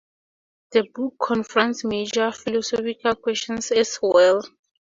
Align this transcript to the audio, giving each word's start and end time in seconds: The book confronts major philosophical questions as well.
The 0.71 0.81
book 0.95 1.13
confronts 1.21 1.83
major 1.83 2.31
philosophical 2.31 3.13
questions 3.13 3.69
as 3.69 3.99
well. 4.01 4.41